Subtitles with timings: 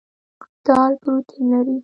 [0.65, 1.75] دال پروټین لري.